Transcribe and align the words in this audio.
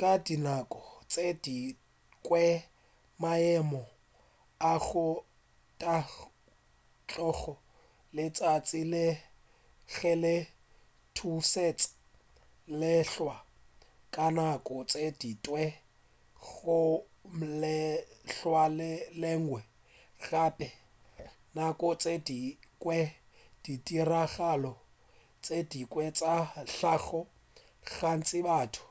ka 0.00 0.12
dinako 0.26 0.80
tše 1.10 1.26
dingwe 1.44 2.42
maemo 3.22 3.82
a 4.70 4.72
go 4.86 5.06
thakgoša 5.80 7.52
ke 7.54 7.56
letšatši 8.16 8.82
ge 9.94 10.12
le 10.22 10.34
thutetša 11.16 11.88
lehlwa 12.80 13.36
ka 14.14 14.26
nako 14.36 14.74
tše 14.90 15.04
dingwe 15.20 15.64
go 16.50 16.78
wa 17.40 17.46
lehlwa 17.60 18.64
le 18.78 18.90
lengwe 19.20 19.60
gape 20.26 20.68
nako 21.56 21.88
tše 22.00 22.14
dingwe 22.28 22.98
ditiragalo 23.62 24.72
tše 25.44 25.58
dingwe 25.70 26.04
tša 26.18 26.34
hlago 26.72 27.20
gantši 27.96 28.40
batho 28.48 28.84